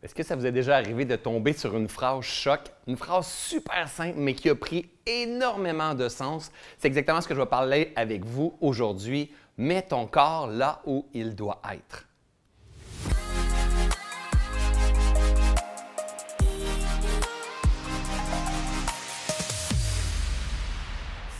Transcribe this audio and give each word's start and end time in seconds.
Est-ce 0.00 0.14
que 0.14 0.22
ça 0.22 0.36
vous 0.36 0.46
est 0.46 0.52
déjà 0.52 0.76
arrivé 0.76 1.04
de 1.04 1.16
tomber 1.16 1.52
sur 1.52 1.76
une 1.76 1.88
phrase 1.88 2.22
choc, 2.22 2.60
une 2.86 2.96
phrase 2.96 3.26
super 3.26 3.88
simple 3.88 4.16
mais 4.16 4.34
qui 4.34 4.48
a 4.48 4.54
pris 4.54 4.88
énormément 5.06 5.94
de 5.94 6.08
sens? 6.08 6.52
C'est 6.78 6.86
exactement 6.86 7.20
ce 7.20 7.26
que 7.26 7.34
je 7.34 7.40
vais 7.40 7.46
parler 7.46 7.92
avec 7.96 8.24
vous 8.24 8.56
aujourd'hui. 8.60 9.32
Mets 9.56 9.82
ton 9.82 10.06
corps 10.06 10.46
là 10.46 10.82
où 10.86 11.06
il 11.14 11.34
doit 11.34 11.60
être. 11.72 12.07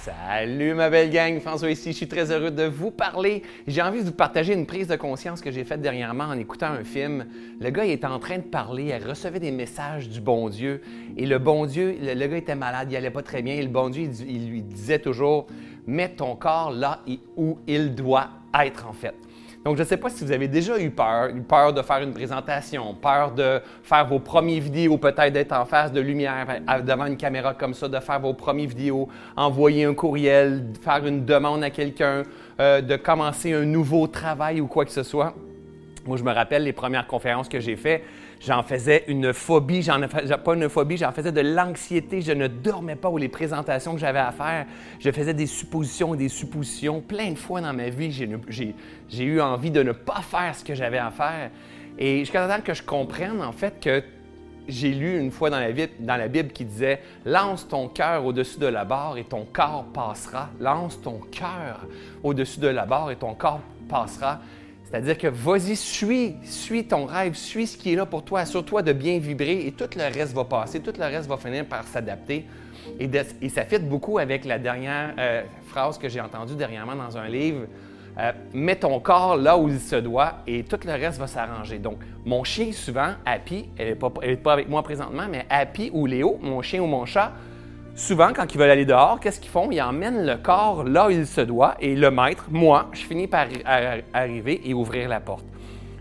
Salut 0.09 0.73
ma 0.73 0.89
belle 0.89 1.11
gang, 1.11 1.39
François 1.39 1.71
ici, 1.71 1.93
je 1.93 1.97
suis 1.99 2.09
très 2.09 2.33
heureux 2.33 2.51
de 2.51 2.63
vous 2.63 2.91
parler. 2.91 3.43
J'ai 3.67 3.83
envie 3.83 4.01
de 4.01 4.07
vous 4.07 4.13
partager 4.13 4.55
une 4.55 4.65
prise 4.65 4.87
de 4.87 4.97
conscience 4.97 5.43
que 5.43 5.51
j'ai 5.51 5.65
faite 5.65 5.83
dernièrement 5.83 6.25
en 6.25 6.39
écoutant 6.39 6.69
un 6.69 6.83
film. 6.83 7.27
Le 7.61 7.69
gars 7.69 7.85
était 7.85 8.07
en 8.07 8.19
train 8.19 8.39
de 8.39 8.45
parler, 8.45 8.85
il 8.85 9.07
recevait 9.07 9.39
des 9.39 9.51
messages 9.51 10.09
du 10.09 10.23
bon 10.23 10.49
Dieu 10.49 10.81
et 11.19 11.27
le 11.27 11.39
bon 11.39 11.67
Dieu, 11.67 11.95
le, 12.01 12.27
gars 12.27 12.37
était 12.39 12.55
malade, 12.55 12.89
il 12.91 12.97
allait 12.97 13.11
pas 13.11 13.23
très 13.23 13.43
bien 13.43 13.57
et 13.57 13.63
le 13.63 13.69
bon 13.69 13.91
Dieu 13.91 14.09
il 14.27 14.49
lui 14.49 14.63
disait 14.63 14.99
toujours 14.99 15.47
mets 15.87 16.09
ton 16.09 16.37
corps 16.37 16.71
là 16.71 17.01
où 17.37 17.59
il 17.67 17.95
doit 17.95 18.31
être 18.59 18.87
en 18.89 18.95
fait. 18.95 19.15
Donc, 19.65 19.77
je 19.77 19.83
ne 19.83 19.87
sais 19.87 19.97
pas 19.97 20.09
si 20.09 20.25
vous 20.25 20.33
avez 20.33 20.49
déjà 20.49 20.79
eu 20.79 20.91
peur, 20.91 21.29
eu 21.29 21.43
peur 21.43 21.73
de 21.73 21.83
faire 21.83 21.99
une 21.99 22.15
présentation, 22.15 22.95
peur 22.95 23.33
de 23.33 23.61
faire 23.83 24.07
vos 24.07 24.21
premières 24.21 24.63
vidéos, 24.63 24.97
peut-être 24.99 25.33
d'être 25.33 25.53
en 25.53 25.65
face 25.65 25.93
de 25.93 26.01
lumière 26.01 26.47
devant 26.85 27.07
une 27.07 27.17
caméra 27.17 27.55
comme 27.55 27.75
ça, 27.75 27.89
de 27.89 27.99
faire 27.99 28.21
vos 28.21 28.35
premières 28.35 28.69
vidéos, 28.69 29.09
envoyer 29.37 29.85
un 29.85 29.95
courriel, 29.95 30.65
faire 30.81 31.05
une 31.05 31.25
demande 31.25 31.65
à 31.65 31.71
quelqu'un, 31.71 32.23
euh, 32.61 32.81
de 32.81 32.97
commencer 32.97 33.53
un 33.53 33.65
nouveau 33.65 34.07
travail 34.07 34.61
ou 34.61 34.69
quoi 34.69 34.85
que 34.85 34.93
ce 34.93 35.03
soit. 35.03 35.35
Moi, 36.07 36.17
je 36.17 36.23
me 36.23 36.33
rappelle 36.33 36.63
les 36.63 36.73
premières 36.73 37.07
conférences 37.07 37.49
que 37.49 37.61
j'ai 37.61 37.77
faites, 37.77 38.03
j'en 38.41 38.63
faisais 38.63 39.05
une 39.09 39.33
phobie, 39.33 39.83
j'en 39.83 40.01
pas 40.01 40.55
une 40.55 40.69
phobie, 40.69 40.97
j'en 40.97 41.13
faisais 41.13 41.33
de 41.33 41.41
l'anxiété, 41.41 42.21
je 42.21 42.33
ne 42.33 42.47
dormais 42.47 42.97
pas 42.97 43.11
ou 43.11 43.17
les 43.17 43.29
présentations 43.29 43.95
que 43.95 44.01
j'avais 44.01 44.19
à 44.19 44.33
faire, 44.33 44.67
je 45.01 45.11
faisais 45.11 45.35
des 45.35 45.47
suppositions 45.47 46.15
et 46.15 46.19
des 46.19 46.29
suppositions. 46.29 47.01
Plein 47.01 47.33
de 47.33 47.39
fois 47.39 47.61
dans 47.61 47.73
ma 47.73 47.89
vie, 47.89 48.13
j'ai 48.13 49.25
eu 49.25 49.41
envie 49.41 49.71
de 49.71 49.83
ne 49.83 49.93
pas 49.93 50.23
faire 50.23 50.55
ce 50.55 50.65
que 50.65 50.75
j'avais 50.75 50.99
à 50.99 51.11
faire. 51.11 51.51
Et 51.99 52.21
jusqu'à 52.21 52.47
temps 52.47 52.63
que 52.63 52.75
je 52.75 52.83
comprenne 52.83 53.43
en 53.43 53.53
fait 53.53 53.81
que 53.81 54.03
j'ai 54.69 54.93
lu 54.93 55.19
une 55.19 55.31
fois 55.31 55.51
dans 55.51 55.59
la 55.59 56.29
Bible 56.29 56.53
qui 56.53 56.65
disait 56.65 57.01
Lance 57.25 57.67
ton 57.67 57.89
cœur 57.89 58.25
au-dessus 58.25 58.59
de 58.59 58.67
la 58.67 58.85
barre 58.85 59.17
et 59.17 59.25
ton 59.25 59.47
corps 59.51 59.87
passera. 59.95 60.51
Lance 60.61 61.01
ton 61.01 61.21
cœur 61.33 61.87
au-dessus 62.23 62.61
de 62.61 62.69
la 62.69 62.85
barre 62.85 63.11
et 63.11 63.17
ton 63.17 63.35
corps 63.35 63.61
passera. 63.89 64.41
C'est-à-dire 64.91 65.19
que 65.19 65.27
vas-y, 65.27 65.77
suis, 65.77 66.37
suis 66.45 66.85
ton 66.85 67.05
rêve, 67.05 67.35
suis 67.35 67.67
ce 67.67 67.77
qui 67.77 67.93
est 67.93 67.97
là 67.97 68.07
pour 68.07 68.25
toi, 68.25 68.41
assure-toi 68.41 68.81
de 68.81 68.95
bien 68.95 69.19
vibrer 69.19 69.67
et 69.67 69.73
tout 69.73 69.89
le 69.95 70.03
reste 70.03 70.33
va 70.35 70.45
passer, 70.45 70.81
tout 70.81 70.95
le 70.97 71.05
reste 71.05 71.29
va 71.29 71.37
finir 71.37 71.67
par 71.67 71.85
s'adapter. 71.85 72.47
Et, 72.99 73.49
ça 73.51 73.65
fit 73.67 73.81
beaucoup 73.81 74.19
avec 74.19 74.47
la 74.47 74.59
dernière 74.59 75.15
euh, 75.19 75.43
phrase 75.67 75.99
que 75.99 76.09
j'ai 76.09 76.23
entendue 76.23 76.55
dernièrement 76.55 76.97
dans 76.97 77.19
un 77.19 77.29
livre. 77.29 77.67
Euh, 78.19 78.33
mets 78.55 78.77
ton 78.77 78.99
corps 78.99 79.37
là 79.37 79.59
où 79.59 79.69
il 79.69 79.79
se 79.79 79.97
doit 79.97 80.39
et 80.47 80.65
tout 80.65 80.81
le 80.83 80.93
reste 80.93 81.19
va 81.19 81.27
s'arranger. 81.27 81.79
Donc, 81.79 81.99
mon 82.25 82.43
chien, 82.43 82.73
souvent, 82.73 83.13
Happy, 83.27 83.69
elle 83.77 83.91
n'est 83.91 83.95
pas, 83.95 84.11
pas, 84.11 84.53
avec 84.55 84.71
moi 84.71 84.83
présentement, 84.83 85.27
mais 85.31 85.45
Happy 85.51 85.91
ou 85.93 86.07
Léo, 86.07 86.39
mon 86.41 86.63
chien 86.63 86.81
ou 86.81 86.87
mon 86.87 87.05
chat, 87.05 87.33
souvent, 87.99 88.33
quand 88.35 88.55
ils 88.55 88.59
veulent 88.59 88.71
aller 88.71 88.87
dehors, 88.87 89.19
qu'est-ce 89.21 89.41
qu'ils 89.41 89.51
font? 89.51 89.71
Ils 89.71 89.83
emmènent 89.83 90.25
le 90.25 90.37
corps 90.37 90.85
là 90.85 91.09
où 91.09 91.11
il 91.11 91.27
se 91.27 91.41
doit 91.41 91.75
et 91.81 91.95
le 91.95 92.11
maître, 92.11 92.47
moi, 92.49 92.87
je 92.93 93.01
finis 93.01 93.27
par 93.27 93.47
arriver 94.15 94.61
et 94.65 94.73
ouvrir 94.73 95.09
la 95.09 95.21
porte. 95.21 95.45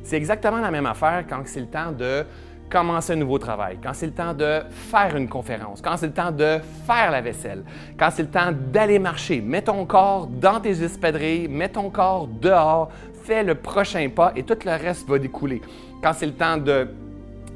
C'est 0.04 0.16
exactement 0.16 0.60
la 0.60 0.72
même 0.72 0.86
affaire 0.86 1.26
quand 1.28 1.42
c'est 1.46 1.60
le 1.60 1.66
temps 1.66 1.92
de 1.92 2.24
commencer 2.70 3.14
un 3.14 3.18
nouveau 3.18 3.40
travail, 3.40 3.78
quand 3.82 3.94
c'est 3.94 4.06
le 4.06 4.12
temps 4.12 4.34
de 4.34 4.60
faire 4.70 5.16
une 5.16 5.28
conférence, 5.28 5.82
quand 5.82 5.98
c'est 5.98 6.08
le 6.08 6.14
temps 6.14 6.32
de 6.32 6.60
faire 6.86 7.12
la 7.12 7.22
vaisselle, 7.22 7.64
quand 7.98 8.10
c'est 8.12 8.24
le 8.24 8.30
temps 8.30 8.52
d'aller 8.52 9.00
marcher. 9.00 9.42
Mets 9.42 9.64
ton 9.64 9.86
corps 9.86 10.28
dans 10.28 10.60
tes 10.60 10.84
espadrilles, 10.84 11.48
mets 11.48 11.70
ton 11.70 11.90
corps 11.90 12.28
dehors, 12.28 12.90
fais 13.24 13.44
le 13.44 13.56
prochain 13.56 14.08
pas 14.10 14.34
et 14.36 14.44
tout 14.44 14.58
le 14.66 14.72
reste 14.72 15.08
va 15.08 15.18
découler. 15.18 15.62
Quand 16.04 16.14
c'est 16.14 16.26
le 16.28 16.34
temps 16.34 16.58
de 16.58 16.88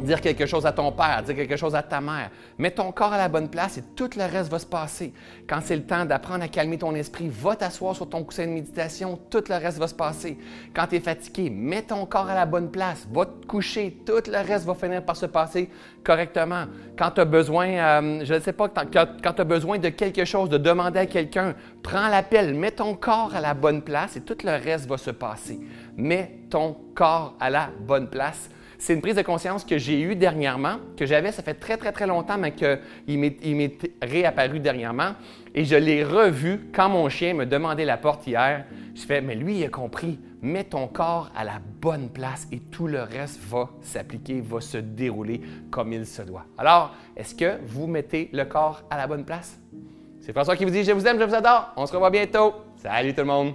dire 0.01 0.21
quelque 0.21 0.45
chose 0.45 0.65
à 0.65 0.71
ton 0.71 0.91
père, 0.91 1.23
dire 1.23 1.35
quelque 1.35 1.57
chose 1.57 1.75
à 1.75 1.83
ta 1.83 2.01
mère. 2.01 2.29
Mets 2.57 2.71
ton 2.71 2.91
corps 2.91 3.13
à 3.13 3.17
la 3.17 3.29
bonne 3.29 3.49
place 3.49 3.77
et 3.77 3.83
tout 3.95 4.09
le 4.15 4.23
reste 4.23 4.51
va 4.51 4.59
se 4.59 4.65
passer. 4.65 5.13
Quand 5.47 5.59
c'est 5.63 5.75
le 5.75 5.83
temps 5.83 6.05
d'apprendre 6.05 6.43
à 6.43 6.47
calmer 6.47 6.77
ton 6.77 6.93
esprit, 6.95 7.29
va 7.29 7.55
t'asseoir 7.55 7.95
sur 7.95 8.09
ton 8.09 8.23
coussin 8.23 8.45
de 8.45 8.51
méditation, 8.51 9.19
tout 9.29 9.43
le 9.49 9.55
reste 9.55 9.77
va 9.77 9.87
se 9.87 9.95
passer. 9.95 10.37
Quand 10.73 10.87
tu 10.87 10.95
es 10.95 10.99
fatigué, 10.99 11.49
mets 11.49 11.83
ton 11.83 12.05
corps 12.05 12.29
à 12.29 12.35
la 12.35 12.45
bonne 12.45 12.71
place, 12.71 13.07
va 13.11 13.25
te 13.25 13.45
coucher, 13.45 13.97
tout 14.05 14.23
le 14.27 14.47
reste 14.47 14.65
va 14.65 14.75
finir 14.75 15.03
par 15.03 15.15
se 15.15 15.25
passer 15.25 15.69
correctement. 16.03 16.65
Quand 16.97 17.11
tu 17.11 17.21
as 17.21 17.25
besoin, 17.25 17.67
euh, 17.67 18.25
je 18.25 18.33
ne 18.33 18.39
sais 18.39 18.53
pas, 18.53 18.67
quand, 18.69 19.33
tu 19.33 19.41
as 19.41 19.45
besoin 19.45 19.77
de 19.77 19.89
quelque 19.89 20.25
chose, 20.25 20.49
de 20.49 20.57
demander 20.57 20.99
à 20.99 21.05
quelqu'un, 21.05 21.55
prends 21.83 22.07
l'appel, 22.09 22.53
mets 22.53 22.71
ton 22.71 22.95
corps 22.95 23.33
à 23.35 23.41
la 23.41 23.53
bonne 23.53 23.81
place 23.81 24.17
et 24.17 24.21
tout 24.21 24.37
le 24.43 24.51
reste 24.51 24.87
va 24.87 24.97
se 24.97 25.11
passer. 25.11 25.59
Mets 25.97 26.39
ton 26.49 26.75
corps 26.95 27.35
à 27.39 27.49
la 27.49 27.69
bonne 27.79 28.09
place 28.09 28.49
c'est 28.81 28.95
une 28.95 29.01
prise 29.01 29.15
de 29.15 29.21
conscience 29.21 29.63
que 29.63 29.77
j'ai 29.77 30.01
eue 30.01 30.15
dernièrement, 30.15 30.77
que 30.97 31.05
j'avais, 31.05 31.31
ça 31.31 31.43
fait 31.43 31.53
très, 31.53 31.77
très, 31.77 31.91
très 31.91 32.07
longtemps, 32.07 32.39
mais 32.39 32.53
qu'il 32.53 33.19
m'est 33.19 33.77
réapparu 34.01 34.59
dernièrement. 34.59 35.11
Et 35.53 35.65
je 35.65 35.75
l'ai 35.75 36.03
revu 36.03 36.67
quand 36.73 36.89
mon 36.89 37.07
chien 37.07 37.35
me 37.35 37.45
demandait 37.45 37.85
la 37.85 37.97
porte 37.97 38.25
hier. 38.25 38.65
Je 38.95 39.01
fais, 39.01 39.21
mais 39.21 39.35
lui, 39.35 39.59
il 39.59 39.65
a 39.65 39.69
compris. 39.69 40.19
Mets 40.41 40.63
ton 40.63 40.87
corps 40.87 41.29
à 41.35 41.43
la 41.43 41.61
bonne 41.79 42.09
place 42.09 42.47
et 42.51 42.57
tout 42.57 42.87
le 42.87 43.03
reste 43.03 43.39
va 43.43 43.69
s'appliquer, 43.83 44.41
va 44.41 44.61
se 44.61 44.79
dérouler 44.79 45.41
comme 45.69 45.93
il 45.93 46.07
se 46.07 46.23
doit. 46.23 46.47
Alors, 46.57 46.95
est-ce 47.15 47.35
que 47.35 47.59
vous 47.63 47.85
mettez 47.85 48.31
le 48.33 48.45
corps 48.45 48.81
à 48.89 48.97
la 48.97 49.05
bonne 49.05 49.25
place? 49.25 49.59
C'est 50.21 50.33
François 50.33 50.55
qui 50.55 50.65
vous 50.65 50.71
dit 50.71 50.83
Je 50.83 50.91
vous 50.91 51.05
aime, 51.05 51.19
je 51.19 51.25
vous 51.25 51.35
adore. 51.35 51.71
On 51.77 51.85
se 51.85 51.93
revoit 51.93 52.09
bientôt. 52.09 52.55
Salut 52.77 53.13
tout 53.13 53.21
le 53.21 53.27
monde! 53.27 53.53